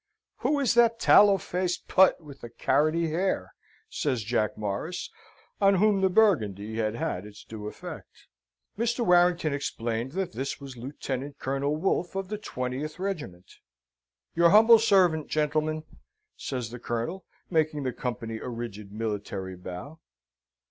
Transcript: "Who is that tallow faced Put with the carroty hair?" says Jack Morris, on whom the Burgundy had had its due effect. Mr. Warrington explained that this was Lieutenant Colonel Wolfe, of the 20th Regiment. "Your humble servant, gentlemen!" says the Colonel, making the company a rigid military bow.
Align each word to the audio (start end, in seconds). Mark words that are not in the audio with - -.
"Who 0.37 0.59
is 0.59 0.73
that 0.73 0.99
tallow 0.99 1.37
faced 1.37 1.87
Put 1.87 2.19
with 2.19 2.41
the 2.41 2.49
carroty 2.49 3.09
hair?" 3.09 3.53
says 3.87 4.23
Jack 4.23 4.57
Morris, 4.57 5.11
on 5.61 5.75
whom 5.75 6.01
the 6.01 6.09
Burgundy 6.09 6.77
had 6.77 6.95
had 6.95 7.23
its 7.23 7.43
due 7.45 7.67
effect. 7.67 8.25
Mr. 8.79 9.05
Warrington 9.05 9.53
explained 9.53 10.13
that 10.13 10.31
this 10.31 10.59
was 10.59 10.75
Lieutenant 10.75 11.37
Colonel 11.37 11.75
Wolfe, 11.75 12.15
of 12.15 12.29
the 12.29 12.39
20th 12.39 12.97
Regiment. 12.97 13.59
"Your 14.33 14.49
humble 14.49 14.79
servant, 14.79 15.27
gentlemen!" 15.27 15.83
says 16.35 16.71
the 16.71 16.79
Colonel, 16.79 17.23
making 17.51 17.83
the 17.83 17.93
company 17.93 18.39
a 18.39 18.49
rigid 18.49 18.91
military 18.91 19.55
bow. 19.55 19.99